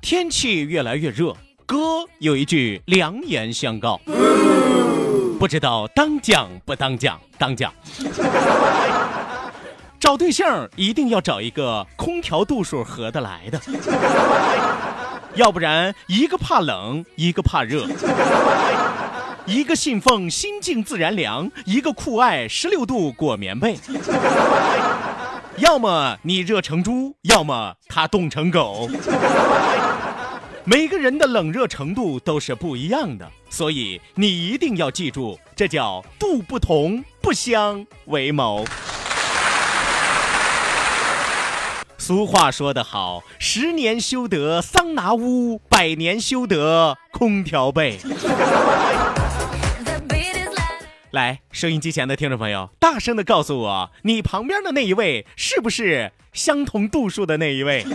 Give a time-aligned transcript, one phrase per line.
[0.00, 1.76] 天气越来越热，哥
[2.18, 4.00] 有一句良言相告，
[5.38, 7.20] 不知道当讲不当讲？
[7.36, 7.70] 当讲。
[10.00, 13.60] 找对象一定要找一个空调度数合得来的，
[15.36, 17.86] 要不然一个怕冷，一个怕热，
[19.44, 23.78] 一个信奉心静自然凉，一个酷爱十六度裹棉被。
[25.58, 28.88] 要么你热成猪，要么他冻成狗。
[30.64, 38.64] 每个人的冷热程度都是不一样的，所以你一定要记住，这叫度不同不相为谋。
[41.96, 47.98] 俗话说得好，十年修得桑拿屋，百年修得空调被。
[51.16, 57.86] 来，收音机前的听众朋友，大声的告诉我，你旁边的那一位是不是相同度数的那一位？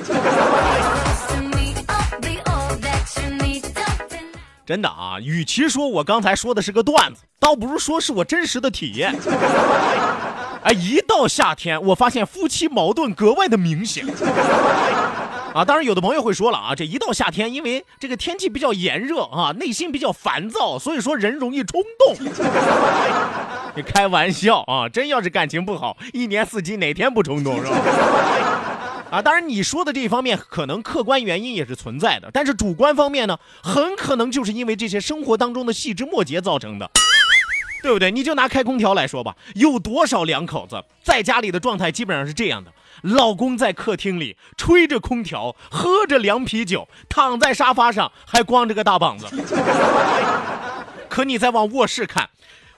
[4.66, 9.16] 真的啊，与其说我刚才说的是个段子，倒不如说是我真实的体验。
[10.64, 14.04] 哎，一到夏天，我发现夫妻矛盾格外的明显。
[15.54, 22.16] 啊，当然有的朋友会说了啊，这一到夏天，因为这个天气比较炎热啊，内心比较烦躁，所以说人容易冲动。
[23.76, 27.78] 你开玩笑啊，真要是感情不好，一年四季哪天不冲动是吧？
[29.12, 36.90] 啊，当然你说的这一方面可能客观原因也是存在的，但是主观方面呢，很可能就是因为这些生活当中的细枝末节造成的。
[37.84, 38.12] 对不对？
[38.12, 49.28] 你就拿开空调来说吧，有多少两口子在家里的状态基本上是这样的：老公在客厅里吹着空调，喝着凉啤酒，躺在沙发上还光着个大膀子。
[51.10, 52.30] 可你再往卧室看，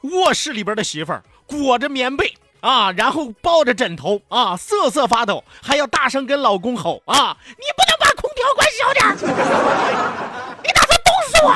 [0.01, 9.05] 卧室里边的媳妇儿裹着棉被啊，然后抱着枕头啊，瑟瑟发抖，还要大声跟老公吼啊：“你不能把空调关小点，
[10.63, 11.53] 你打算冻死我！”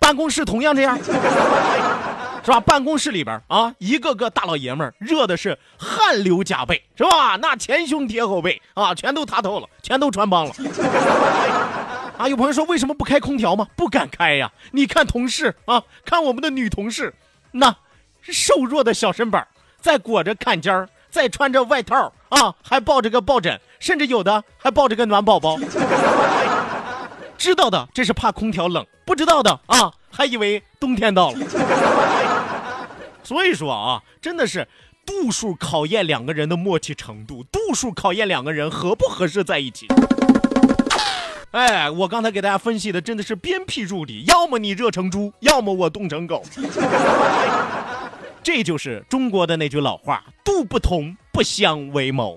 [0.00, 0.98] 办公室同样这样，
[2.44, 2.60] 是吧？
[2.60, 7.36] 办公室里边啊，一个个大老爷们儿热的是汗流浃背，是吧？
[7.36, 10.52] 那前胸贴后背啊，全都塌透了，全都穿帮了。
[12.18, 13.66] 啊，有朋友说为什么不开空调吗？
[13.76, 14.50] 不敢开呀。
[14.72, 17.14] 你看同事啊，看我们的女同事，
[17.52, 17.74] 那
[18.20, 19.48] 瘦弱的小身板儿，
[19.80, 25.58] 再裹着坎肩儿，再穿着外套啊，还抱着个抱枕，甚至有的还抱着个暖宝宝。
[27.38, 31.38] 知道的这是怕空调冷，不知道的啊还以为冬天到了。
[33.30, 34.66] 所以说啊，真的是
[35.06, 39.86] 度数考验两个人的默契程度，度数考验两个人合不合适在一起。
[41.52, 46.42] 哎，我刚才给大家分析的真的是鞭辟入里，要么你热成猪，要么我冻成狗。
[48.42, 52.34] 这就是中国的那句老话：“度不同不相为谋。”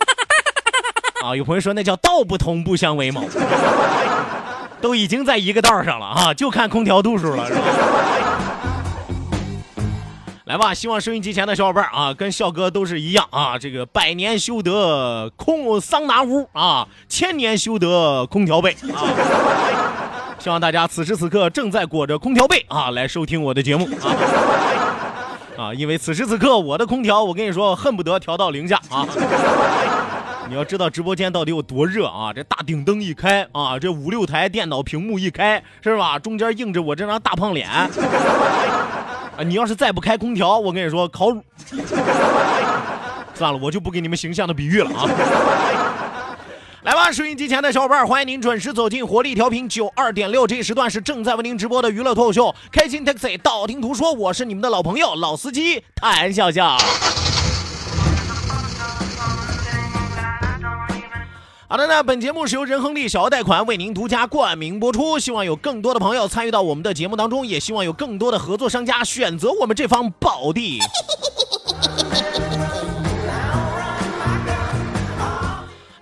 [1.25, 3.27] 啊，有朋友说那叫道不同不相为谋。
[4.79, 7.61] 都已经在一个道上了啊，就看空调度数了，是吧？
[10.45, 19.07] 来吧，希望收音机前的小伙伴啊，跟笑哥都是一样啊，这个百年修得空桑拿屋啊，千年修得空调被啊。
[20.39, 24.11] 希望大家此时此刻正在裹着空调被啊来收听我的节目啊
[25.57, 29.07] 啊，因为此时此刻我的空调，我跟你说，恨不得调到零下啊。
[30.49, 32.33] 你要知道直播间到底有多热啊！
[32.33, 36.19] 这大顶灯一开啊，这五六台电脑屏幕一开，是吧？
[36.19, 37.69] 中间映着我这张大胖脸
[39.37, 39.43] 啊！
[39.43, 41.41] 你要是再不开空调，我跟你说烤乳。
[43.33, 45.09] 算了，我就不给你们形象的比喻了啊！
[46.83, 56.77] 来吧，收音机前的小伙伴，欢迎您准时走进活力调频九二点六，这一时段是正在为您直播的娱乐脱口秀《开心 Taxi》，道听途说，我是你们的老朋友老司机谭笑笑。
[61.73, 70.77] 好的，那本节目是由仁恒利小额贷款为您独家冠名播出，希望有更多的朋友参与到我们的节目当中，也希望有更多的合作商家选择我们这方宝地。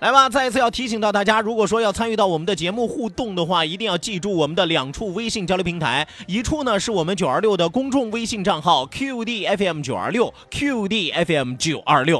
[0.00, 12.18] 来吧，再一次要提醒到大家，如果说要参与到我们的节目互动的话，一定要记住我们的两处微信交流平台，一处呢是我们九二六的公众微信账号 QDFM 九二六 QDFM 九二六，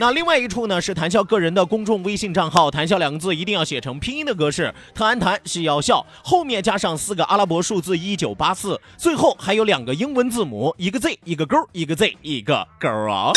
[0.00, 13.32] 那另外一处呢是谈笑个人的公众微信账号，谈笑两个字一定要写成拼音的格式，特安谈是要笑，后面加上四个阿拉伯数字一九八四，最后还有两个英文字母，一个 Z 一个勾，一个 Z 一个勾啊。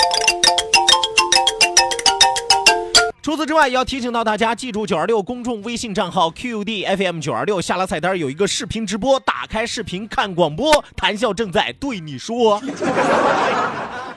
[3.24, 12.62] 除此之外，也要提醒到大家，记住九二六公众微信账号 QDFM 九二六，下拉菜单有一个视频直播，打开视频看广播，谈笑正在对你说。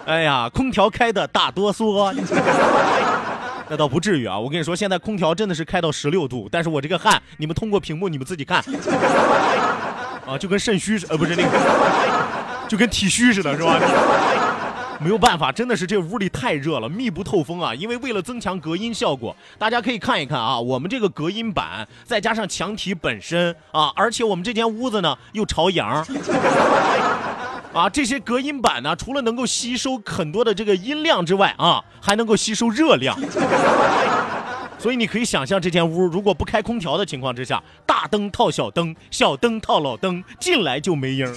[0.06, 2.12] 哎呀，空调开的大哆嗦，
[3.68, 4.38] 那倒不至于啊。
[4.38, 8.58] 我跟你说，现在空调真的是开到十六度，但是我这个汗，你们通过屏幕你们自己看，
[10.28, 11.48] 啊，就跟肾虚似，呃，不是那个，
[12.68, 13.80] 就跟体虚似的，是吧？
[15.00, 17.74] 没有办法，真的是这屋里太热了，密不透风啊！
[17.74, 26.06] 因为为了增强隔音效果，大家可以看一看啊，我们这个隔音板再加上墙体本身啊，而且我们这间屋子呢又朝阳，
[27.74, 33.18] 啊，这些隔音板呢，除了能够吸收很多的这个音量之外啊，还能够吸收热量。
[34.78, 41.26] 所以你可以想象，这间屋如果不开空调的情况之下，大灯套小灯，小灯套老灯，进来就没影。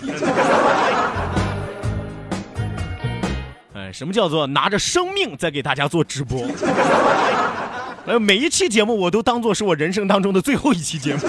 [3.74, 6.46] 哎，什么叫做拿着生命在给大家做直播？
[8.06, 11.20] 哎，每一期节目我都当做是我人生当中的最后一期节目，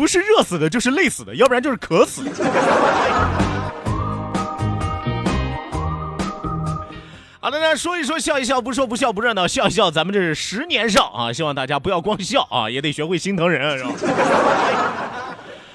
[0.00, 2.22] 不是热死的，就是累死的，要不然就是渴死。
[7.38, 11.30] 好大家说一说笑一笑，不说不笑不热闹，笑一笑，咱们这是十年少啊！
[11.34, 13.90] 希望大家不要光笑啊，也得学会心疼人，是吧？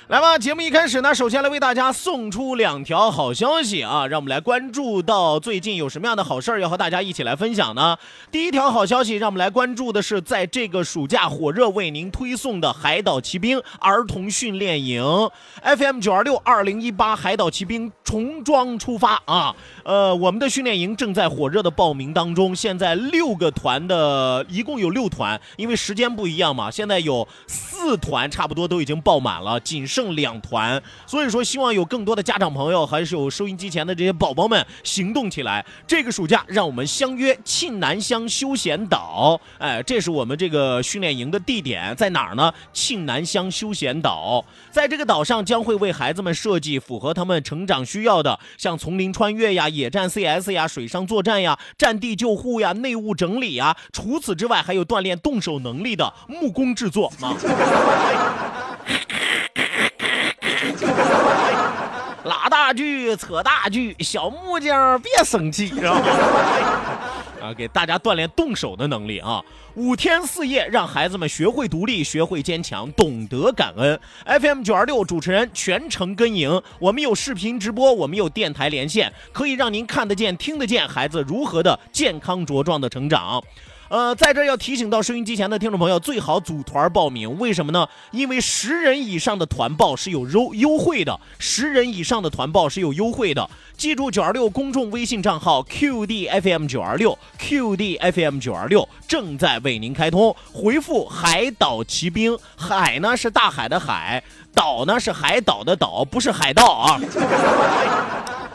[0.08, 7.98] 来吧，节目一开始呢，首先来为大家送出两条好消息啊，让我们来关注到最近有什么样的好事儿要和大家一起来分享呢？
[8.32, 15.04] 第一条好消息，让我们来关注的是，在这个暑假火热为您推送的海岛奇兵儿童训练营
[15.64, 19.56] ，FM 九二六二零一八海岛奇兵重装出发啊！
[19.86, 35.64] 呃，我们的训练营正在火热的报名当中，现在六个团的，一共有六团，因为时间不一样嘛，现在有四团差不多都已经报满了，仅剩两团，所以说希望有更多的家长朋友，还是有收音机前的这些宝宝们行动起来。
[35.86, 39.40] 这个暑假，让我们相约沁南乡休闲岛。
[39.60, 42.52] 哎，这是我们这个训练营的地点在哪儿呢？
[42.74, 53.76] 沁南乡休闲岛，在这个岛上将会为孩子们设计符合他们成长需要的，像丛林穿越呀、野战 CS 呀、水上作战呀、战地救护呀、内务整理呀。
[53.92, 57.36] 除此之外，还有锻炼动手能力的木工制作啊。
[62.26, 66.02] 拉大锯，扯大锯，小木匠别生气， 是吧？
[67.40, 69.40] 啊，给大家锻炼动手的能力啊！
[69.76, 74.00] 五天四夜，让孩子们学会独立，学会坚强，懂得感恩。
[74.26, 83.44] FM 九二六主持人全程跟营，我们有视频直播，我们有电台连线，可以让您看得见、听得见孩子如何的健康茁壮的成长。
[83.88, 87.38] 呃，在这要提醒到收音机前的听众朋友，最好组团报名。
[87.38, 87.88] 为什么呢？
[88.10, 93.48] 因为十人以上的团报是有优优惠的，十人以上的团报是有优惠的。
[93.78, 104.24] 记住九二六公众微信账号 QDFM 九二六 QDFM 九二六正在为您开通，回复海岛骑兵，海呢是大海的海，
[104.54, 107.00] 岛呢是海岛的岛，不是海盗啊。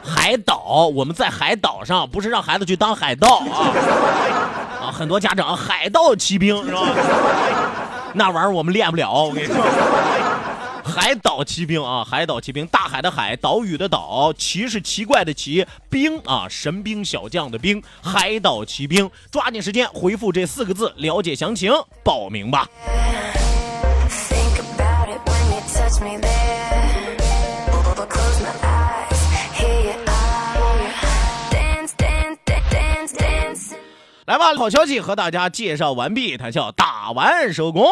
[0.02, 3.70] 海岛，我们在海岛上，不是让孩子去当海盗啊。
[5.00, 6.82] 很多家长海盗骑兵是吧？
[8.12, 9.56] 那玩意儿我们练不了，我跟你说。
[10.84, 21.72] 海岛骑兵啊，海岛骑兵，大海的海，岛屿的岛，奇是奇怪的奇，兵啊，神兵小将的兵，海岛骑兵，抓紧时间回复这四个字，了解详情，
[22.04, 22.68] 报名吧。
[24.28, 26.79] Think about it when you touch me there.
[34.30, 37.84] 来吧，好消息和大家介绍完毕，谈笑打完收工。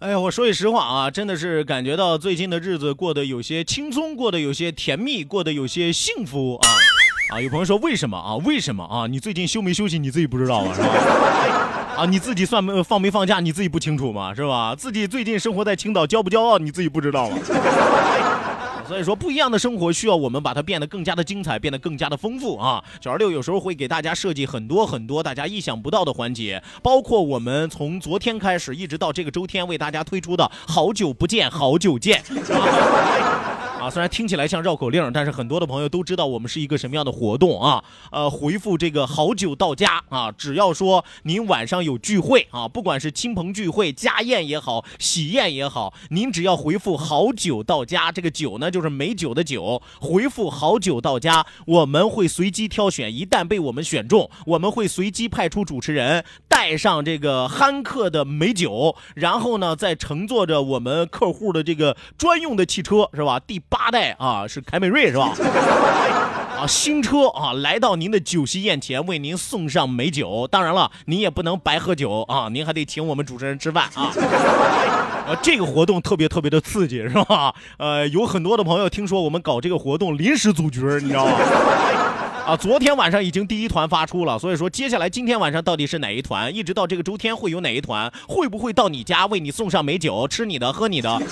[0.00, 6.68] 哎呀，我说句实话啊，真的是感觉到最近的日子过得有些轻松，过得有些甜蜜，过得有些幸福啊。
[7.32, 7.40] 啊！
[7.40, 8.36] 有朋友说为什么啊？
[8.44, 9.06] 为什么啊？
[9.06, 10.74] 你最近休没休息你自己不知道啊？
[10.74, 10.88] 是吧？
[11.96, 14.34] 啊，你自己算没放没放假你自己不清楚吗？
[14.34, 14.74] 是吧？
[14.76, 17.38] 自己最近生活在青岛骄不骄傲你自己不知道吗？
[18.86, 22.84] 所以说，不一样的生活需要我们把它变得更加的精彩，变得更加的丰富啊！
[23.00, 32.22] 九二六有时候会给大家设计很多很多大家意想不到的环节，包括我们从昨天开始一直到这个周天为大家推出的“好久不见，好久见”。
[33.82, 37.82] 啊，虽然听起来像绕口令，但是很多的朋友都知道我们是一个什么样的活动啊。
[38.12, 63.40] 呃，回复这个“好酒到家”啊，只要说您晚上有聚会啊，不管是亲朋聚会、家宴也好、喜宴也好，您只要回复“好酒到家”，这个“酒”呢就是美酒的“酒”，回复“好酒到家”，我们会随机挑选，一旦被我们选中，我们会随机派出主持人，带上这个憨客的美酒，然后呢再乘坐着我们客户的这个专用的汽车，是吧？
[63.40, 65.32] 第八代啊，是凯美瑞是吧？
[66.60, 70.46] 啊，新车啊，来到您的酒席宴前，为您送上美酒。
[70.48, 74.12] 当然了，您也不能白喝酒啊，您还得请我们主持人吃饭啊。
[75.26, 77.54] 呃，这个活动特别特别的刺激，是吧？
[77.78, 81.32] 呃，有很多的朋友听说我们搞这个活动，临时组局，你知道吗？
[82.46, 91.22] 啊，昨天晚上已经第一团发出了，所以说接下来今天晚上到底是哪一团，一直到这个周天会有哪一团，会不会到你家为你送上美酒，吃你的，喝你的？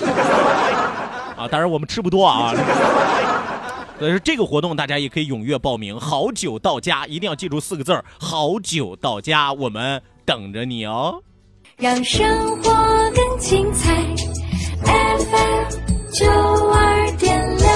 [1.40, 2.52] 啊，当然我们吃不多啊。
[3.98, 5.98] 所以说这个活动大家也可以踊跃报名。
[5.98, 11.22] 好酒到家，一定要记住四个字儿：好酒到家，我们等着你哦。
[11.76, 12.70] 让生活
[13.14, 13.94] 更精彩。
[14.84, 15.64] FM
[16.12, 16.26] 九
[16.70, 17.66] 二点六。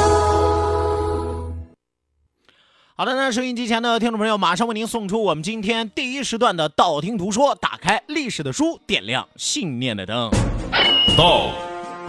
[2.96, 10.30] 好的，那收音机前的听众朋友，马上为您送出我们今天第一时段的道听途说，打开历史的书，点亮信念的灯。
[11.16, 11.48] 道，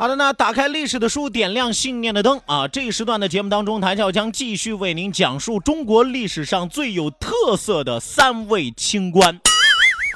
[0.00, 2.66] 好的，那打开历史的书，点亮信念的灯啊！
[2.66, 9.34] 这一时段的节目当中，谭笑将继续为您讲述中国历史上最有特色的三位清官。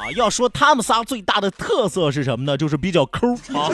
[0.00, 2.57] 啊，要说他们仨最大的特色是什么呢？
[2.57, 3.69] 就是比较抠啊。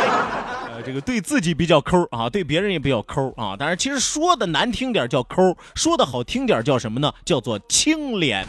[0.72, 3.54] 呃，这个对自己比较抠啊，对别人也比较抠啊。
[3.54, 7.12] 当然，其实说的难听点叫抠，说的好听点叫什么呢？
[7.26, 8.46] 叫做清廉。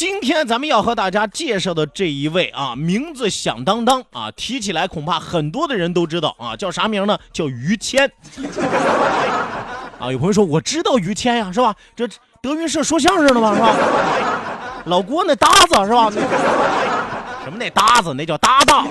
[0.00, 7.18] 今天咱们要和大家介绍的这一位啊，名字响当当啊，提起来恐怕很多的人都知道啊，叫啥名呢？
[7.34, 8.10] 叫于谦。
[10.00, 11.76] 啊，有朋友说我知道于谦呀，是吧？
[11.94, 12.08] 这
[12.40, 13.76] 德云社说相声的嘛，是吧？
[14.86, 16.08] 老郭那搭子是吧？
[17.44, 18.88] 什么那搭子，那叫搭档。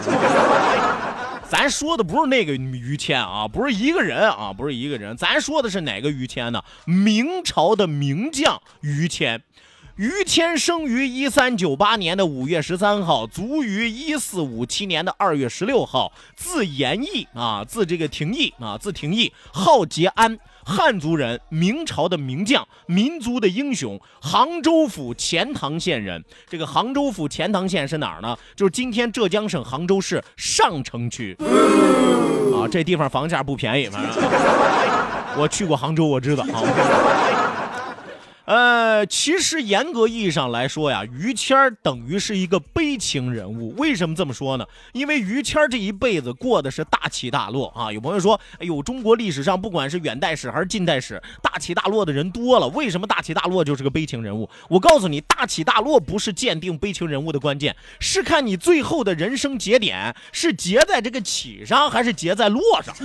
[1.50, 6.62] 咱说的不是那个于谦啊，不是一个人啊，不是一个人，咱说的是哪个于谦呢？
[6.86, 9.42] 明朝的名将于谦。
[10.00, 26.24] 于谦生于一三九八年的五月十三号，卒于一四五七年的二月十六号，字延义啊，字这个廷义啊，字廷义，号节安，汉族人，明朝的名将，民族的英雄，杭州府钱塘县人。
[26.48, 28.38] 这个杭州府钱塘县是哪儿呢？
[28.56, 31.36] 就是今天浙江省杭州市上城区
[32.56, 34.14] 啊，这地方房价不便宜，反正
[35.36, 37.36] 我去过杭州，我知道啊。
[38.50, 43.76] 呃，其实严格意义上来说呀，于谦儿等于是一个悲情人物。
[43.78, 44.66] 为什么这么说呢？
[44.92, 47.92] 因为于谦儿这一辈子过的是大起大落啊。
[47.92, 54.50] 有朋友说，哎呦，中国历史上不管是远代史还是近代史，大起大落的人多了，为什么大起大落就是个悲情人物？
[54.68, 62.96] 我告诉你，大起大落不是鉴定悲情人物的关键，是看你最后的人生节点是结在这个起上，还是结在落上。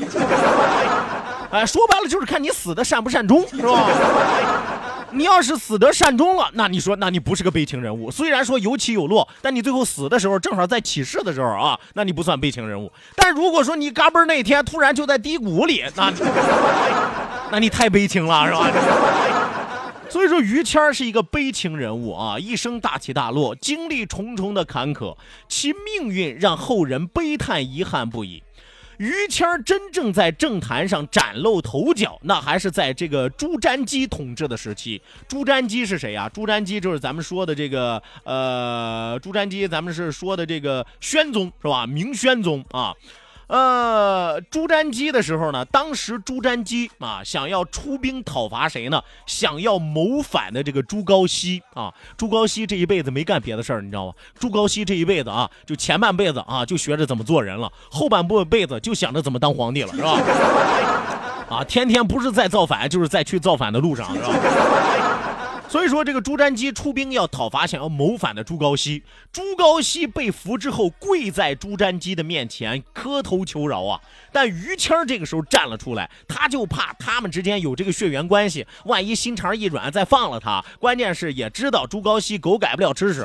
[1.53, 4.74] 哎，说白了就是看你死的善不善终，是吧？
[5.15, 8.11] 你要是死得善终了，那你说，那你不是个悲情人物。
[8.11, 12.93] 虽然说有起有落，但你最后死的时候正好在起势的时候啊，那你不算悲情人物。
[13.15, 16.17] 但如果说你嘎嘣那天突然就在低谷里，那你
[17.53, 18.71] 那你太悲情了，是吧？
[20.11, 25.17] 所以说，于谦是一个悲情人物啊，一生大起大落，经历重重的坎坷，
[25.49, 28.43] 其命运让后人悲叹遗憾不已。
[28.99, 35.01] 于谦儿真正在政坛上崭露头角，那还是在这个朱瞻基统治的时期。
[35.27, 41.87] 朱瞻基是谁呀、朱瞻基就是咱们说的这个呃，朱瞻基，咱们是说的这个宣宗是吧？
[41.87, 42.95] 明宣宗啊。
[43.47, 49.03] 呃，朱瞻基的时候呢，当时朱瞻基啊想要出兵讨伐谁呢？
[49.27, 51.93] 想要谋反的这个朱高煦啊。
[52.17, 54.15] 朱高煦这一辈子没干别的事儿，你知道吗？
[54.39, 60.19] 朱高煦这一辈子啊，就前半辈子啊就学着怎么做人了，后半部辈子就想着怎么当皇帝了，是吧？
[61.51, 64.29] 啊，天天不是在造反，就是在去造反的路上，是吧？
[65.75, 69.03] 所以说，这个朱瞻基出兵要讨伐想要谋反的朱高煦。
[69.33, 74.01] 朱高煦被俘之后，跪在朱瞻基的面前磕头求饶啊。
[74.35, 80.63] 但于谦这个时候站了出来，他就怕他们之间有这个血缘关系，万一心肠一软再放了他。
[80.81, 83.25] 关键是也知道朱高煦狗改不了吃屎，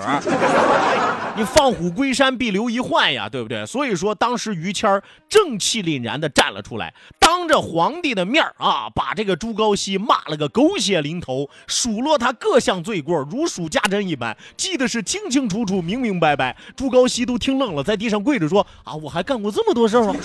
[1.35, 3.65] 你放虎归山必留一患呀，对不对？
[3.65, 16.55] 所以说，当时于谦正气凛然地站了出来，当着皇帝的面啊，把这个朱高煦骂了个狗血淋头，数落他各项罪过如数家珍一般，记得是清清楚楚、明明白白。
[16.75, 20.15] 朱高煦都听愣了，在地上跪着说：“啊，我还干过这么多事儿吗？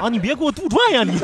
[0.00, 1.18] 啊，你别给我杜撰呀你！”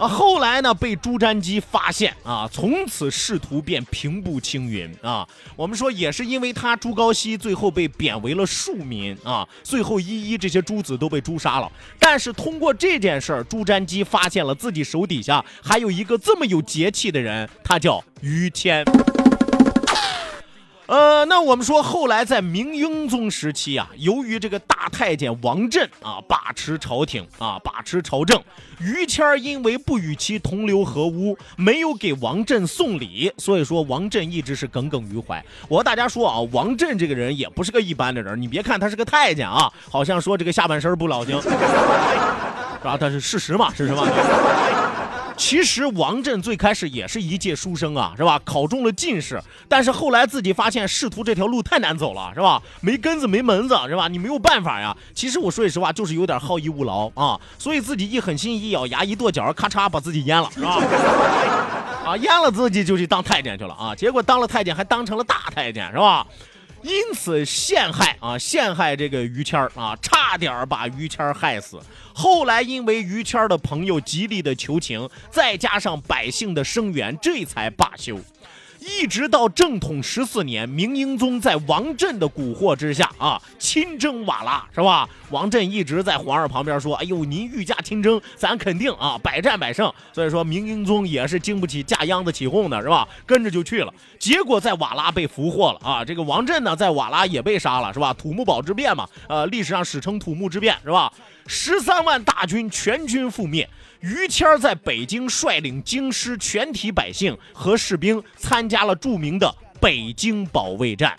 [0.00, 5.28] 啊，后来呢，被朱瞻基发现啊，从此仕途便平步青云啊。
[5.54, 11.70] 我们说也是因为他朱高煦最后被贬为了庶民啊，最后一一这些诸子都被诛杀了。
[11.98, 18.82] 但是通过这件事儿，朱瞻基发现了自己手底下还有一个这么有节气的人，他叫于谦。
[20.90, 28.42] 呃，那我们说后来在明英宗时期啊，由于这个大太监王振啊把持朝廷啊把持朝政，
[28.80, 35.40] 于谦因为不与其同流合污，没有给王振送礼，所以说王振一直是耿耿于怀。
[35.68, 41.48] 我和大家说啊，王振这个人也不是个一般的人，你别看他是个太监啊，好像说这个下半身不老精， 是
[42.82, 42.96] 吧？
[42.98, 44.04] 但是事实嘛，是什么？
[45.40, 48.38] 其实王振最开始也是一介书生啊，是吧？
[48.44, 52.62] 考中了进士，但是后来自己发现仕途这条路太难走了，是吧？
[52.82, 54.06] 没根子没门子，是吧？
[54.06, 54.94] 你没有办法呀。
[55.14, 60.74] 其实我说句实话，就是有点好逸恶劳啊，所以自己一狠心一咬牙一跺脚，咔嚓把自己阉了，是吧？
[62.04, 66.26] 啊，阉了自己就去当太监去了啊，结果当了太监还当成了大太监，是吧？
[66.82, 71.80] 因此陷害啊，陷害这个于谦儿啊，差点把于谦儿害死。
[72.14, 78.18] 后来因为于谦儿的朋友极力的求情，再加上百姓的声援，这才罢休。
[78.80, 85.08] 一直到正统十四年，明英宗在王振的蛊惑之下啊，亲征瓦剌，是吧？
[85.30, 93.06] 王振一直在皇上旁边说：“哎呦，您御驾亲征，咱肯定啊，百战百胜。”所以说，明英宗也是经不起架秧子起哄的，是吧？
[93.26, 93.92] 跟着就去了。
[94.18, 96.04] 结果在瓦剌被俘获了啊！
[96.04, 98.12] 这个王振呢，在瓦剌也被杀了，是吧？
[98.14, 101.12] 土木堡之变嘛，呃，历史上史称土木之变，是吧？
[101.52, 103.68] 十三万大军全军覆灭。
[103.98, 111.18] 于谦儿在北京率领京师全体百姓和士兵参加了著名的北京保卫战。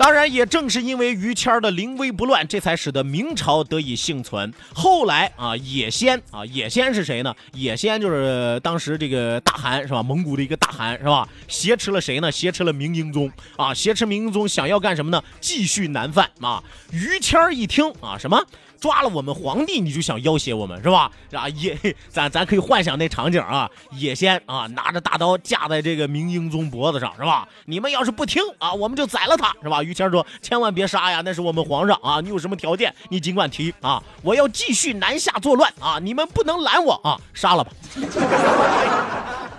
[0.00, 4.50] 当然，也正是因为于谦的临危不乱，这才使得明朝得以幸存。
[4.72, 7.36] 后来啊，也先啊，也先是谁呢？
[7.52, 10.02] 也先就是当时这个大汗是吧？
[10.02, 11.28] 蒙古的一个大汗是吧？
[11.48, 12.32] 挟持了谁呢？
[12.32, 13.74] 挟持了明英宗啊！
[13.74, 15.22] 挟持明英宗，想要干什么呢？
[15.38, 16.64] 继续南犯啊！
[16.92, 18.42] 于谦一听啊，什么？
[18.80, 21.10] 抓了我们皇帝，你就想要挟我们是吧？
[21.32, 27.46] 啊，也咱咱可以幻想那场景啊，野先啊拿着大刀架在这个明英宗脖子上是吧？
[27.66, 29.82] 你们要是不听啊，我们就宰了他是吧？
[29.82, 32.20] 于谦说：“千万别杀呀，那是我们皇上啊！
[32.20, 34.02] 你有什么条件，你尽管提啊！
[34.22, 35.98] 我要继续南下作乱啊！
[36.00, 37.20] 你们不能拦我啊！
[37.34, 37.70] 杀了吧！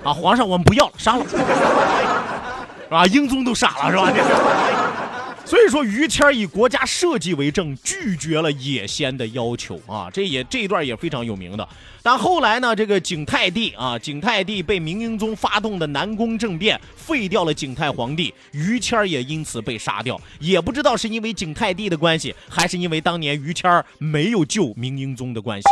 [0.04, 3.06] 啊，皇上我们不要了，杀了， 是吧？
[3.06, 4.12] 英宗都傻了是吧？
[5.52, 11.68] ”所以说，于谦以国家社稷为证，拒绝了野先的要求啊，这也这一段也非常有名的。
[12.02, 20.18] 但后来呢，这个景泰帝啊，景泰帝被明英宗发动的南宫政变废掉了景泰皇帝，于谦也因此被杀掉。
[20.40, 25.68] 也不知道是因为景泰帝的关系，还是因为当年于谦没有救明英宗的关系。